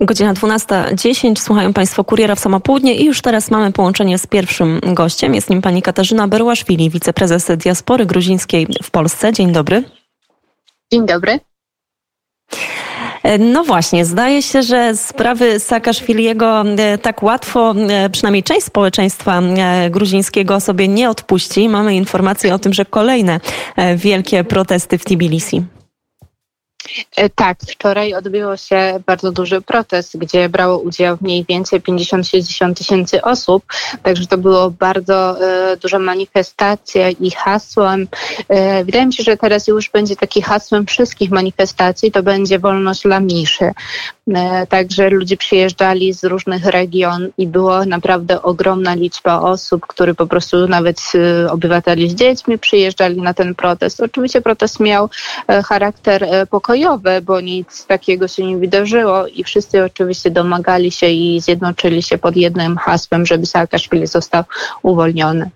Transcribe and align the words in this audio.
Godzina 0.00 0.34
12.10. 0.34 1.36
Słuchają 1.36 1.72
Państwo 1.72 2.04
Kuriera 2.04 2.34
w 2.34 2.40
Samopołudnie 2.40 2.94
i 2.94 3.04
już 3.04 3.22
teraz 3.22 3.50
mamy 3.50 3.72
połączenie 3.72 4.18
z 4.18 4.26
pierwszym 4.26 4.80
gościem. 4.82 5.34
Jest 5.34 5.50
nim 5.50 5.62
pani 5.62 5.82
Katarzyna 5.82 6.28
Berłaszwili, 6.28 6.90
wiceprezes 6.90 7.46
diaspory 7.56 8.06
gruzińskiej 8.06 8.66
w 8.82 8.90
Polsce. 8.90 9.32
Dzień 9.32 9.52
dobry. 9.52 9.84
Dzień 10.92 11.06
dobry. 11.06 11.40
No 13.38 13.64
właśnie, 13.64 14.04
zdaje 14.04 14.42
się, 14.42 14.62
że 14.62 14.96
sprawy 14.96 15.60
Saakaszwiliego 15.60 16.64
e, 16.78 16.98
tak 16.98 17.22
łatwo, 17.22 17.74
e, 17.88 18.10
przynajmniej 18.10 18.42
część 18.42 18.66
społeczeństwa 18.66 19.40
e, 19.40 19.90
gruzińskiego 19.90 20.60
sobie 20.60 20.88
nie 20.88 21.10
odpuści. 21.10 21.68
Mamy 21.68 21.96
informacje 21.96 22.54
o 22.54 22.58
tym, 22.58 22.72
że 22.72 22.84
kolejne 22.84 23.40
wielkie 23.96 24.44
protesty 24.44 24.98
w 24.98 25.04
Tbilisi. 25.04 25.62
E, 27.16 27.28
tak, 27.28 27.58
wczoraj 27.60 28.14
odbyło 28.14 28.56
się 28.56 29.00
bardzo 29.06 29.32
duży 29.32 29.60
protest, 29.60 30.18
gdzie 30.18 30.48
brało 30.48 30.78
udział 30.78 31.16
mniej 31.20 31.44
więcej 31.48 31.80
50-60 31.80 32.74
tysięcy 32.74 33.22
osób, 33.22 33.64
także 34.02 34.26
to 34.26 34.38
było 34.38 34.70
bardzo 34.70 35.36
e, 35.40 35.76
duża 35.76 35.98
manifestacja 35.98 37.10
i 37.10 37.30
hasłem, 37.30 38.08
e, 38.48 38.84
wydaje 38.84 39.06
mi 39.06 39.14
się, 39.14 39.22
że 39.22 39.36
teraz 39.36 39.66
już 39.68 39.90
będzie 39.90 40.16
taki 40.16 40.42
hasłem 40.42 40.86
wszystkich 40.86 41.30
manifestacji, 41.30 42.12
to 42.12 42.22
będzie 42.22 42.58
wolność 42.58 43.02
dla 43.02 43.20
mniejszy. 43.20 43.72
E, 44.34 44.66
także 44.66 45.10
ludzie 45.10 45.36
przyjeżdżali 45.36 46.12
z 46.12 46.24
różnych 46.24 46.66
region 46.66 47.28
i 47.38 47.46
było 47.46 47.84
naprawdę 47.84 48.42
ogromna 48.42 48.94
liczba 48.94 49.40
osób, 49.40 49.86
które 49.86 50.14
po 50.14 50.26
prostu 50.26 50.68
nawet 50.68 51.00
e, 51.14 51.50
obywateli 51.52 52.10
z 52.10 52.14
dziećmi 52.14 52.58
przyjeżdżali 52.58 53.22
na 53.22 53.34
ten 53.34 53.54
protest. 53.54 54.00
Oczywiście 54.00 54.40
protest 54.40 54.80
miał 54.80 55.10
e, 55.48 55.62
charakter 55.62 56.26
pokojowy, 56.50 56.77
bo 57.22 57.40
nic 57.40 57.86
takiego 57.86 58.28
się 58.28 58.46
nie 58.46 58.56
wydarzyło 58.56 59.26
i 59.26 59.44
wszyscy 59.44 59.84
oczywiście 59.84 60.30
domagali 60.30 60.90
się 60.90 61.06
i 61.06 61.40
zjednoczyli 61.40 62.02
się 62.02 62.18
pod 62.18 62.36
jednym 62.36 62.76
hasłem, 62.76 63.26
żeby 63.26 63.46
Saakaszwili 63.46 64.06
został 64.06 64.44
uwolniony. 64.82 65.50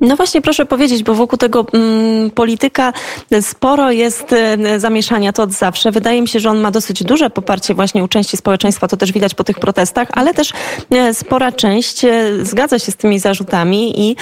No 0.00 0.16
właśnie, 0.16 0.42
proszę 0.42 0.66
powiedzieć, 0.66 1.02
bo 1.02 1.14
wokół 1.14 1.38
tego 1.38 1.66
mm, 1.72 2.30
polityka 2.30 2.92
sporo 3.40 3.90
jest 3.90 4.32
e, 4.32 4.80
zamieszania, 4.80 5.32
to 5.32 5.42
od 5.42 5.52
zawsze. 5.52 5.90
Wydaje 5.90 6.22
mi 6.22 6.28
się, 6.28 6.40
że 6.40 6.50
on 6.50 6.60
ma 6.60 6.70
dosyć 6.70 7.04
duże 7.04 7.30
poparcie 7.30 7.74
właśnie 7.74 8.04
u 8.04 8.08
części 8.08 8.36
społeczeństwa, 8.36 8.88
to 8.88 8.96
też 8.96 9.12
widać 9.12 9.34
po 9.34 9.44
tych 9.44 9.58
protestach, 9.58 10.08
ale 10.12 10.34
też 10.34 10.52
e, 10.90 11.14
spora 11.14 11.52
część 11.52 12.04
e, 12.04 12.10
zgadza 12.42 12.78
się 12.78 12.92
z 12.92 12.96
tymi 12.96 13.18
zarzutami 13.18 14.10
i, 14.10 14.16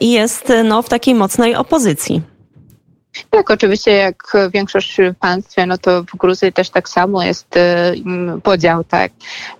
i 0.00 0.12
jest 0.12 0.52
no, 0.64 0.82
w 0.82 0.88
takiej 0.88 1.14
mocnej 1.14 1.54
opozycji. 1.54 2.35
Tak, 3.30 3.50
oczywiście 3.50 3.90
jak 3.90 4.32
większość 4.54 4.96
w 4.96 5.18
państwie, 5.18 5.66
no 5.66 5.78
to 5.78 6.02
w 6.02 6.16
Gruzji 6.16 6.52
też 6.52 6.70
tak 6.70 6.88
samo 6.88 7.22
jest 7.22 7.56
e, 7.56 7.94
podział, 8.42 8.84
tak, 8.84 9.12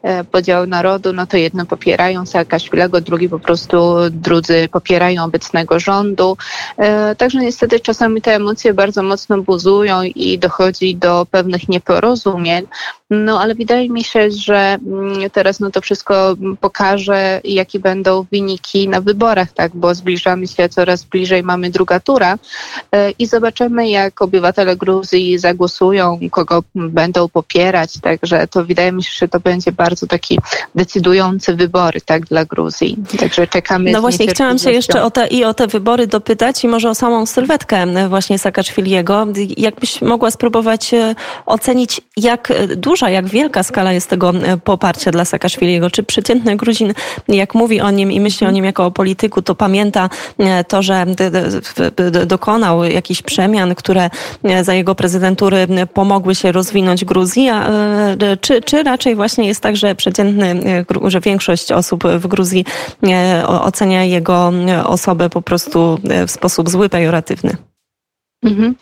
e, 0.03 0.25
podział 0.25 0.67
narodu, 0.67 1.13
no 1.13 1.27
to 1.27 1.37
jedno 1.37 1.67
popierają 1.67 2.27
Saakaszwilego, 2.27 3.01
drugi 3.01 3.29
po 3.29 3.39
prostu, 3.39 3.95
drudzy 4.11 4.69
popierają 4.73 5.25
obecnego 5.25 5.81
rządu. 5.81 6.37
E, 6.77 7.15
także 7.15 7.39
niestety 7.39 7.81
czasami 7.81 8.23
te 8.23 8.35
emocje 8.35 8.75
bardzo 8.75 9.03
mocno 9.03 9.43
buzują 9.43 10.03
i 10.03 10.39
dochodzi 10.39 10.97
do 10.97 11.27
pewnych 11.31 11.69
nieporozumień, 11.69 12.67
no 13.11 13.41
ale 13.41 13.55
wydaje 13.55 13.91
mi 13.91 14.05
się, 14.05 14.31
że 14.31 14.79
mm, 14.87 15.31
teraz 15.31 15.61
no 15.61 15.70
to 15.70 15.81
wszystko 15.81 16.35
pokaże, 16.61 17.41
jakie 17.45 17.79
będą 17.79 18.27
wyniki 18.33 18.89
na 18.89 19.01
wyborach, 19.01 19.53
tak, 19.53 19.77
bo 19.77 19.95
zbliżamy 19.95 20.47
się 20.47 20.69
coraz 20.69 21.05
bliżej, 21.05 21.43
mamy 21.43 21.70
druga 21.70 22.01
tura 22.01 22.39
i 23.19 23.27
zobaczymy, 23.27 23.45
zobaczymy, 23.47 23.89
jak 23.89 24.22
obywatele 24.22 24.77
Gruzji 24.77 25.39
zagłosują, 25.39 26.19
kogo 26.30 26.62
będą 26.75 27.28
popierać. 27.28 27.92
Także 28.00 28.47
to 28.48 28.64
wydaje 28.64 28.92
mi 28.92 29.05
się, 29.05 29.11
że 29.14 29.28
to 29.28 29.41
będzie 29.41 29.72
bardzo 29.72 30.06
taki 30.06 30.39
decydujący 30.75 31.55
wybory 31.55 32.00
tak, 32.00 32.24
dla 32.24 32.44
Gruzji. 32.44 32.97
Także 33.19 33.47
czekamy. 33.47 33.92
No 33.92 34.00
właśnie, 34.00 34.27
chciałam 34.27 34.58
się 34.58 34.70
jeszcze 34.70 35.02
o 35.02 35.11
te, 35.11 35.27
i 35.27 35.44
o 35.44 35.55
te 35.55 35.67
wybory 35.67 36.06
dopytać 36.06 36.64
i 36.64 36.68
może 36.68 36.90
o 36.90 36.95
samą 36.95 37.27
sylwetkę 37.27 38.08
właśnie 38.08 38.39
Saakaszwiliego. 38.39 39.27
Jakbyś 39.56 40.02
mogła 40.02 40.30
spróbować 40.30 40.95
e, 40.95 41.14
ocenić, 41.46 42.01
jak 42.17 42.52
duża, 42.77 43.11
jak 43.11 43.29
wielka 43.29 43.62
skala 43.62 43.92
jest 43.92 44.11
tego 44.11 44.30
e, 44.30 44.56
poparcia 44.56 45.11
dla 45.11 45.24
Saakaszwiliego? 45.24 45.90
Czy 45.90 46.02
przeciętny 46.02 46.56
Gruzin, 46.56 46.92
jak 47.29 47.55
mówi 47.55 47.80
o 47.80 47.90
nim 47.90 48.12
i 48.12 48.20
myśli 48.20 48.46
o 48.46 48.51
nim 48.51 48.64
jako 48.64 48.86
o 48.86 48.90
polityku, 48.90 49.42
to 49.42 49.55
pamięta 49.55 50.11
e, 50.39 50.64
to, 50.64 50.83
że 50.83 51.06
dokonał 52.27 52.85
jakiś 52.85 53.23
przemian, 53.36 53.74
które 53.74 54.11
e, 54.45 54.64
za 54.64 54.74
jego 54.74 54.95
prezydentury 54.95 55.67
pomogły 55.95 56.35
się 56.35 56.52
rozwinąć 56.52 57.05
Gruzji, 57.05 57.48
a, 57.48 57.69
e, 57.69 58.36
czy, 58.41 58.63
czy 58.63 58.83
raczej 58.83 59.17
właśnie 59.17 59.48
jest 59.48 59.61
tak, 59.61 59.77
że 59.77 59.95
przeciętny, 59.95 60.47
e, 61.07 61.11
że 61.11 61.20
większość 61.20 61.73
osób 61.73 62.05
w 62.05 62.27
Gruzji 62.27 62.64
ocenia 63.48 64.05
jego 64.05 64.52
osobę 64.85 65.30
po 65.30 65.42
prostu 65.42 65.98
w 66.27 66.30
sposób 66.30 66.70
zły, 66.70 66.89
pejoratywny? 66.89 67.57
Mhm. 68.42 68.74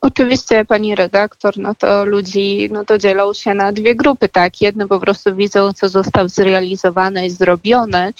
Oczywiście 0.00 0.64
pani 0.64 0.94
redaktor, 0.94 1.58
no 1.58 1.74
to 1.74 2.04
ludzi, 2.04 2.68
no 2.72 2.84
to 2.84 2.98
dzielą 2.98 3.32
się 3.32 3.54
na 3.54 3.72
dwie 3.72 3.94
grupy, 3.94 4.28
tak? 4.28 4.60
Jedne 4.60 4.88
po 4.88 5.00
prostu 5.00 5.36
widzą, 5.36 5.72
co 5.72 5.88
zostało 5.88 6.28
zrealizowane 6.28 7.26
i 7.26 7.30
zrobione, 7.30 8.12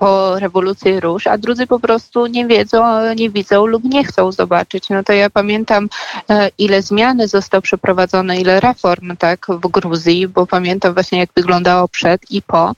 po 0.00 0.38
rewolucji 0.38 1.00
róż, 1.00 1.26
a 1.26 1.38
drudzy 1.38 1.66
po 1.66 1.80
prostu 1.80 2.26
nie 2.26 2.46
wiedzą, 2.46 2.82
nie 3.14 3.30
widzą 3.30 3.66
lub 3.66 3.84
nie 3.84 4.04
chcą 4.04 4.32
zobaczyć. 4.32 4.88
No 4.88 5.02
to 5.04 5.12
ja 5.12 5.30
pamiętam, 5.30 5.88
e, 6.30 6.50
ile 6.58 6.82
zmiany 6.82 7.28
zostało 7.28 7.62
przeprowadzone, 7.62 8.40
ile 8.40 8.60
reform 8.60 9.16
tak 9.16 9.46
w 9.48 9.68
Gruzji, 9.68 10.28
bo 10.28 10.46
pamiętam 10.46 10.94
właśnie 10.94 11.18
jak 11.18 11.30
wyglądało 11.36 11.88
przed 11.88 12.30
i 12.30 12.42
po. 12.42 12.72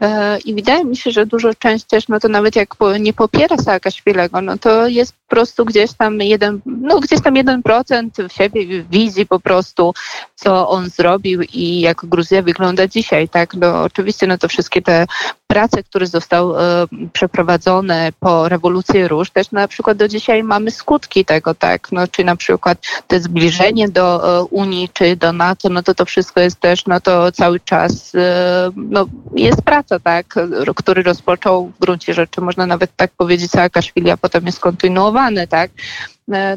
E, 0.00 0.38
I 0.38 0.54
wydaje 0.54 0.84
mi 0.84 0.96
się, 0.96 1.10
że 1.10 1.26
dużo 1.26 1.54
część 1.54 1.84
też, 1.84 2.08
no 2.08 2.20
to 2.20 2.28
nawet 2.28 2.56
jak 2.56 2.68
nie 3.00 3.12
popiera 3.12 3.56
Saakaszwilego, 3.56 4.40
no 4.40 4.58
to 4.58 4.88
jest 4.88 5.12
po 5.12 5.28
prostu 5.28 5.64
gdzieś 5.64 5.92
tam 5.92 6.20
jeden, 6.20 6.60
no 6.66 7.00
gdzieś 7.00 7.22
tam 7.22 7.36
jeden 7.36 7.62
procent 7.62 8.16
w 8.28 8.32
siebie 8.32 8.82
wizji 8.82 9.26
po 9.26 9.40
prostu, 9.40 9.94
co 10.34 10.68
on 10.68 10.90
zrobił 10.90 11.42
i 11.42 11.80
jak 11.80 11.96
Gruzja 12.04 12.42
wygląda 12.42 12.88
dzisiaj, 12.88 13.28
tak? 13.28 13.54
No 13.54 13.82
oczywiście, 13.82 14.26
no 14.26 14.38
to 14.38 14.48
wszystkie 14.48 14.82
te 14.82 15.06
prace, 15.54 15.82
które 15.82 16.06
zostały 16.06 16.58
e, 16.58 16.86
przeprowadzone 17.12 18.12
po 18.20 18.48
rewolucji 18.48 19.08
róż, 19.08 19.30
też 19.30 19.52
na 19.52 19.68
przykład 19.68 19.98
do 19.98 20.08
dzisiaj 20.08 20.42
mamy 20.42 20.70
skutki 20.70 21.24
tego, 21.24 21.54
tak, 21.54 21.92
no, 21.92 22.08
czy 22.08 22.24
na 22.24 22.36
przykład 22.36 22.78
to 23.06 23.20
zbliżenie 23.20 23.88
do 23.88 24.38
e, 24.38 24.44
Unii, 24.44 24.88
czy 24.92 25.16
do 25.16 25.32
NATO, 25.32 25.68
no 25.68 25.82
to 25.82 25.94
to 25.94 26.04
wszystko 26.04 26.40
jest 26.40 26.60
też, 26.60 26.86
no 26.86 27.00
to 27.00 27.32
cały 27.32 27.60
czas, 27.60 28.14
e, 28.14 28.70
no, 28.76 29.06
jest 29.34 29.62
praca, 29.62 29.98
tak, 30.00 30.34
który 30.76 31.02
rozpoczął 31.02 31.66
w 31.66 31.78
gruncie 31.78 32.14
rzeczy, 32.14 32.40
można 32.40 32.66
nawet 32.66 32.96
tak 32.96 33.10
powiedzieć, 33.16 33.50
Saakaszwili, 33.50 34.10
a 34.10 34.16
potem 34.16 34.46
jest 34.46 34.60
kontynuowany, 34.60 35.46
tak, 35.46 35.70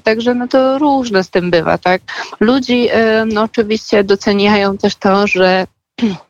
Także 0.03 0.34
no 0.34 0.47
to 0.47 0.78
różne 0.78 1.24
z 1.24 1.29
tym 1.29 1.52
bywa, 1.52 1.78
tak. 1.78 2.02
Ludzi 2.40 2.90
no 3.25 3.44
oczywiście 3.44 4.03
doceniają 4.03 4.78
też 4.78 4.96
to, 4.96 5.28
że 5.28 5.68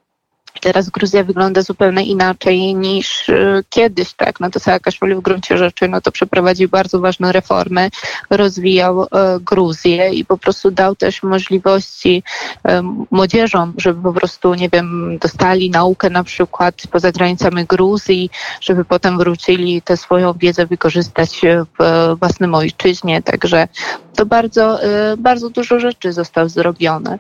Teraz 0.62 0.90
Gruzja 0.90 1.24
wygląda 1.24 1.62
zupełnie 1.62 2.06
inaczej 2.06 2.76
niż 2.76 3.30
y, 3.30 3.64
kiedyś, 3.70 4.14
tak? 4.14 4.40
No 4.40 4.50
to 4.50 4.60
Saakaszwili 4.60 5.16
w 5.16 5.22
gruncie 5.22 5.58
rzeczy, 5.58 5.88
no 5.88 6.02
to 6.02 6.12
przeprowadził 6.12 6.70
bardzo 6.70 7.00
ważne 7.00 7.32
reformy, 7.32 7.90
rozwijał 8.30 9.04
e, 9.04 9.08
Gruzję 9.40 10.10
i 10.10 10.26
po 10.26 10.38
prostu 10.38 10.72
dał 10.72 10.96
też 10.96 11.24
możliwości 11.24 12.24
e, 12.64 12.82
młodzieżom, 13.12 13.74
żeby 13.78 14.04
po 14.04 14.14
prostu, 14.14 14.54
nie 14.54 14.70
wiem, 14.70 15.18
dostali 15.22 15.70
naukę 15.70 16.10
na 16.10 16.24
przykład 16.24 16.76
poza 16.92 17.12
granicami 17.12 17.66
Gruzji, 17.66 18.30
żeby 18.62 18.86
potem 18.86 19.18
wrócili 19.18 19.82
tę 19.82 19.98
swoją 19.98 20.34
wiedzę 20.34 20.66
wykorzystać 20.66 21.42
w 21.80 22.16
własnym 22.20 22.56
ojczyźnie. 22.56 23.22
Także 23.22 23.68
to 24.16 24.26
bardzo, 24.26 24.84
e, 24.84 25.18
bardzo 25.18 25.50
dużo 25.50 25.80
rzeczy 25.80 26.14
zostało 26.14 26.50
zrobione. 26.50 27.20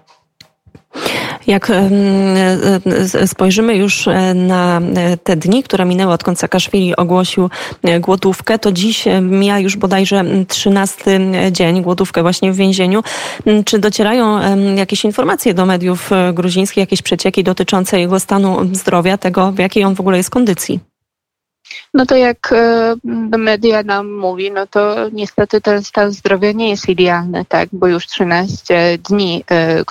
Jak 1.47 1.69
e, 1.69 1.89
e, 3.21 3.27
spojrzymy 3.27 3.75
już 3.75 4.07
e, 4.07 4.33
na 4.33 4.81
te 5.23 5.35
dni, 5.35 5.63
które 5.63 5.85
minęły, 5.85 6.13
odkąd 6.13 6.39
Saakaszwili 6.39 6.95
ogłosił 6.95 7.49
głodówkę, 7.99 8.59
to 8.59 8.71
dziś 8.71 9.05
mija 9.21 9.59
już 9.59 9.77
bodajże 9.77 10.23
13 10.47 11.19
dzień, 11.51 11.81
głodówkę 11.81 12.21
właśnie 12.21 12.51
w 12.51 12.55
więzieniu. 12.55 13.03
Czy 13.65 13.79
docierają 13.79 14.39
jakieś 14.75 15.05
informacje 15.05 15.53
do 15.53 15.65
mediów 15.65 16.09
gruzińskich, 16.33 16.77
jakieś 16.77 17.01
przecieki 17.01 17.43
dotyczące 17.43 17.99
jego 17.99 18.19
stanu 18.19 18.57
zdrowia, 18.71 19.17
tego 19.17 19.51
w 19.51 19.59
jakiej 19.59 19.83
on 19.83 19.95
w 19.95 19.99
ogóle 19.99 20.17
jest 20.17 20.29
kondycji? 20.29 20.96
No 21.93 22.05
to 22.05 22.15
jak 22.15 22.53
e, 22.53 22.95
media 23.37 23.83
nam 23.83 24.13
mówi, 24.13 24.51
no 24.51 24.67
to 24.67 24.95
niestety 25.11 25.61
ten 25.61 25.83
stan 25.83 26.11
zdrowia 26.11 26.51
nie 26.51 26.69
jest 26.69 26.89
idealny, 26.89 27.45
tak, 27.45 27.69
bo 27.71 27.87
już 27.87 28.07
13 28.07 28.97
dni, 29.09 29.43
e, 29.51 29.83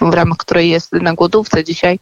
w 0.00 0.14
ramach 0.14 0.38
której 0.38 0.70
jest 0.70 0.92
na 0.92 1.14
głodówce 1.14 1.64
dzisiaj, 1.64 1.98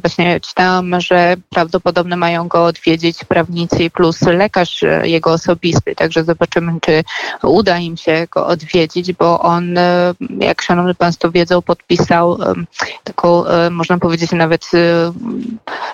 właśnie 0.00 0.40
czytałam, 0.40 1.00
że 1.00 1.34
prawdopodobnie 1.50 2.16
mają 2.16 2.48
go 2.48 2.64
odwiedzić 2.64 3.24
prawnicy 3.24 3.90
plus 3.90 4.22
lekarz 4.22 4.84
jego 5.02 5.32
osobisty, 5.32 5.94
także 5.94 6.24
zobaczymy, 6.24 6.72
czy 6.80 7.04
uda 7.42 7.78
im 7.78 7.96
się 7.96 8.26
go 8.30 8.46
odwiedzić, 8.46 9.12
bo 9.12 9.40
on, 9.40 9.74
jak 10.38 10.62
szanowni 10.62 10.94
państwo 10.94 11.30
wiedzą, 11.30 11.62
podpisał 11.62 12.38
taką, 13.04 13.44
można 13.70 13.98
powiedzieć 13.98 14.32
nawet 14.32 14.70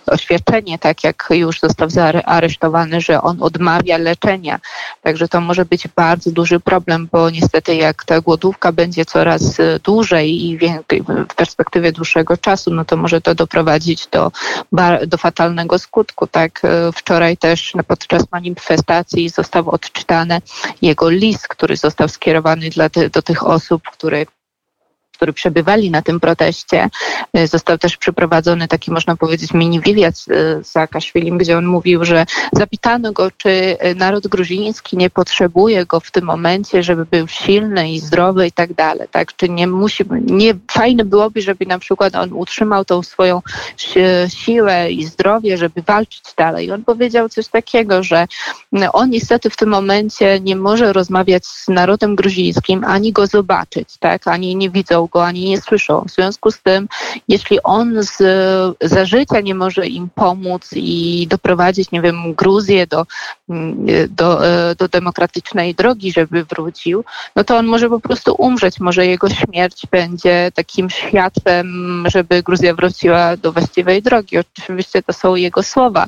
oświadczenie, 0.07 0.79
tak 0.79 1.05
jak 1.05 1.29
już 1.31 1.61
został 1.61 1.91
zaaresztowany, 1.91 3.01
że 3.01 3.23
on 3.23 3.43
odmawia 3.43 3.99
leczenia. 3.99 4.61
Także 5.03 5.29
to 5.29 5.41
może 5.41 5.65
być 5.65 5.89
bardzo 5.89 6.31
duży 6.31 6.61
problem, 6.61 7.09
bo 7.13 7.31
niestety 7.31 7.75
jak 7.75 8.05
ta 8.05 8.21
głodówka 8.21 8.73
będzie 8.73 9.05
coraz 9.05 9.61
e, 9.61 9.81
dłużej 9.85 10.45
i 10.45 10.59
w 11.29 11.35
perspektywie 11.37 11.93
dłuższego 11.93 12.37
czasu, 12.37 12.71
no 12.71 12.85
to 12.85 12.97
może 12.97 13.21
to 13.21 13.35
doprowadzić 13.35 13.70
do, 14.13 14.33
do 15.07 15.19
fatalnego 15.19 15.79
skutku. 15.79 16.27
Tak 16.27 16.61
e, 16.65 16.93
wczoraj 16.93 17.37
też 17.37 17.73
podczas 17.87 18.23
manifestacji 18.33 19.29
został 19.29 19.71
odczytany 19.71 20.41
jego 20.83 21.11
list, 21.11 21.49
który 21.49 21.77
został 21.77 22.09
skierowany 22.09 22.71
dla, 22.71 22.89
do 23.13 23.23
tych 23.23 23.47
osób, 23.47 23.83
które 23.93 24.27
którzy 25.21 25.33
przebywali 25.33 25.91
na 25.91 26.03
tym 26.03 26.21
proteście. 26.21 26.89
Y, 27.39 27.47
został 27.47 27.79
też 27.79 27.97
przeprowadzony 27.97 28.69
taki, 28.69 28.91
można 28.91 29.17
powiedzieć, 29.17 29.55
mini 29.55 29.81
wywiad 29.81 30.17
z 30.17 30.67
Saakaszwilim, 30.67 31.39
gdzie 31.39 31.59
on 31.59 31.67
mówił, 31.67 32.05
że 32.05 32.27
zapytano 32.53 33.13
go, 33.13 33.31
czy 33.37 33.51
y, 33.51 33.95
naród 33.95 34.29
gruziński 34.29 34.97
nie 34.97 35.11
potrzebuje 35.11 35.87
go 35.87 36.01
w 36.01 36.11
tym 36.11 36.25
momencie, 36.25 36.83
żeby 36.83 37.05
był 37.05 37.29
silny 37.29 37.93
i 37.93 38.01
zdrowy 38.01 38.47
i 38.47 38.53
tak 38.53 38.73
dalej. 38.73 39.09
Tak? 39.11 39.37
Czy 39.37 39.49
nie 39.49 39.67
musi, 39.67 40.05
nie 40.21 40.55
fajne 40.71 41.05
byłoby, 41.05 41.43
żeby 41.43 41.67
na 41.67 41.79
przykład 41.79 42.15
on 42.15 42.33
utrzymał 42.33 42.85
tą 42.85 43.03
swoją 43.03 43.43
siłę 44.29 44.91
i 44.91 45.05
zdrowie, 45.05 45.57
żeby 45.59 45.83
walczyć 45.83 46.23
dalej. 46.37 46.67
I 46.67 46.73
on 46.73 46.85
powiedział 46.85 47.29
coś 47.29 47.49
takiego, 47.49 48.03
że 48.03 48.27
on 48.93 49.11
niestety 49.11 49.51
w 49.51 49.57
tym 49.57 49.69
momencie 49.69 50.41
nie 50.41 50.57
może 50.57 50.93
rozmawiać 50.93 51.47
z 51.47 51.69
narodem 51.69 52.17
gruzińskim, 52.17 52.85
ani 52.85 53.13
go 53.13 53.27
zobaczyć, 53.27 53.89
tak? 53.99 54.29
ani 54.29 54.57
nie 54.57 54.71
widzą 54.71 55.10
go 55.11 55.25
ani 55.25 55.45
nie 55.45 55.61
słyszą. 55.61 56.05
W 56.09 56.11
związku 56.11 56.51
z 56.51 56.63
tym, 56.63 56.89
jeśli 57.29 57.63
on 57.63 58.03
z, 58.03 58.17
za 58.81 59.05
życia 59.05 59.41
nie 59.41 59.55
może 59.55 59.87
im 59.87 60.09
pomóc 60.15 60.71
i 60.73 61.27
doprowadzić, 61.31 61.91
nie 61.91 62.01
wiem, 62.01 62.35
Gruzję 62.35 62.87
do, 62.87 63.07
do, 64.09 64.41
do 64.79 64.89
demokratycznej 64.89 65.75
drogi, 65.75 66.13
żeby 66.13 66.45
wrócił, 66.45 67.05
no 67.37 67.45
to 67.45 67.57
on 67.57 67.67
może 67.67 67.89
po 67.89 68.01
prostu 68.01 68.35
umrzeć. 68.39 68.81
Może 68.81 69.07
jego 69.07 69.29
śmierć 69.29 69.83
będzie 69.91 70.51
takim 70.55 70.91
światłem, 70.91 71.67
żeby 72.07 72.43
Gruzja 72.43 72.75
wróciła 72.75 73.37
do 73.37 73.53
właściwej 73.53 74.03
drogi. 74.03 74.39
Oczywiście 74.39 75.03
to 75.03 75.13
są 75.13 75.35
jego 75.35 75.63
słowa. 75.63 76.07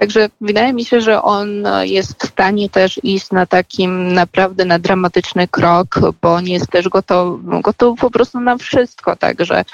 Także 0.00 0.28
wydaje 0.40 0.72
mi 0.72 0.84
się, 0.84 1.00
że 1.00 1.22
on 1.22 1.48
jest 1.82 2.22
w 2.22 2.26
stanie 2.26 2.68
też 2.68 3.00
iść 3.02 3.30
na 3.30 3.46
takim 3.46 4.12
naprawdę 4.12 4.64
na 4.64 4.78
dramatyczny 4.78 5.48
krok, 5.48 5.98
bo 6.22 6.34
on 6.34 6.46
jest 6.46 6.70
też 6.70 6.88
gotów, 6.88 7.40
gotów 7.62 7.98
po 8.00 8.10
prostu 8.10 8.40
na 8.40 8.56
wszystko. 8.56 9.16
Także 9.16 9.64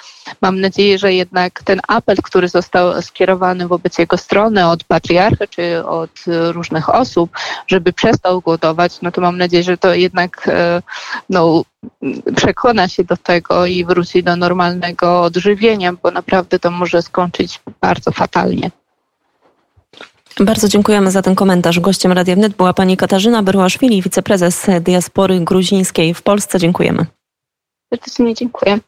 mam 0.40 0.60
nadzieję, 0.60 0.98
że 0.98 1.12
jednak 1.12 1.62
ten 1.62 1.80
apel, 1.88 2.16
który 2.22 2.48
został 2.48 3.02
skierowany 3.02 3.68
wobec 3.68 3.98
jego 3.98 4.16
strony 4.16 4.66
od 4.66 4.84
patriarchy 4.84 5.48
czy 5.48 5.86
od 5.86 6.10
różnych 6.26 6.88
osób, 6.88 7.05
żeby 7.66 7.92
przestał 7.92 8.40
głodować, 8.40 9.00
no 9.02 9.12
to 9.12 9.20
mam 9.20 9.38
nadzieję, 9.38 9.62
że 9.62 9.76
to 9.76 9.94
jednak 9.94 10.48
e, 10.48 10.82
no, 11.30 11.62
przekona 12.36 12.88
się 12.88 13.04
do 13.04 13.16
tego 13.16 13.66
i 13.66 13.84
wróci 13.84 14.22
do 14.22 14.36
normalnego 14.36 15.22
odżywienia, 15.22 15.92
bo 16.02 16.10
naprawdę 16.10 16.58
to 16.58 16.70
może 16.70 17.02
skończyć 17.02 17.60
bardzo 17.80 18.12
fatalnie. 18.12 18.70
Bardzo 20.40 20.68
dziękujemy 20.68 21.10
za 21.10 21.22
ten 21.22 21.34
komentarz. 21.34 21.80
Gościem 21.80 22.12
Radia 22.12 22.34
Wnet 22.34 22.54
była 22.56 22.74
pani 22.74 22.96
Katarzyna 22.96 23.42
Berłaszwili, 23.42 24.02
wiceprezes 24.02 24.66
diaspory 24.80 25.40
gruzińskiej 25.40 26.14
w 26.14 26.22
Polsce. 26.22 26.58
Dziękujemy. 26.58 27.06
Serdecznie 27.90 28.34
dziękuję. 28.34 28.78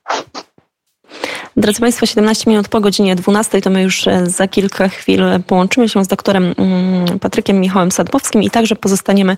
Drodzy 1.58 1.80
Państwo, 1.80 2.06
17 2.06 2.50
minut 2.50 2.68
po 2.68 2.80
godzinie 2.80 3.16
12 3.16 3.60
to 3.60 3.70
my 3.70 3.82
już 3.82 4.06
e, 4.06 4.26
za 4.26 4.48
kilka 4.48 4.88
chwil 4.88 5.22
połączymy 5.46 5.88
się 5.88 6.04
z 6.04 6.08
doktorem 6.08 6.54
mm, 6.58 7.18
Patrykiem 7.18 7.60
Michałem 7.60 7.90
Sadbowskim 7.90 8.42
i 8.42 8.50
także 8.50 8.76
pozostaniemy 8.76 9.36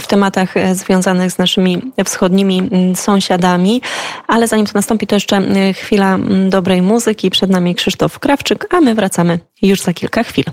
w 0.00 0.06
tematach 0.06 0.56
e, 0.56 0.74
związanych 0.74 1.30
z 1.30 1.38
naszymi 1.38 1.82
wschodnimi 2.04 2.58
mm, 2.58 2.96
sąsiadami. 2.96 3.82
Ale 4.26 4.48
zanim 4.48 4.66
to 4.66 4.72
nastąpi, 4.74 5.06
to 5.06 5.16
jeszcze 5.16 5.36
e, 5.36 5.72
chwila 5.72 6.14
mm, 6.14 6.50
dobrej 6.50 6.82
muzyki. 6.82 7.30
Przed 7.30 7.50
nami 7.50 7.74
Krzysztof 7.74 8.18
Krawczyk, 8.18 8.74
a 8.74 8.80
my 8.80 8.94
wracamy 8.94 9.38
już 9.62 9.80
za 9.80 9.92
kilka 9.92 10.22
chwil. 10.22 10.44